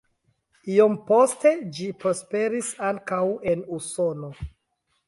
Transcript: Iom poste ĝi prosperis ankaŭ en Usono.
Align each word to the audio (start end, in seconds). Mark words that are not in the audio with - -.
Iom 0.75 0.95
poste 1.09 1.51
ĝi 1.75 1.91
prosperis 2.05 2.73
ankaŭ 2.89 3.23
en 3.55 3.67
Usono. 3.79 4.35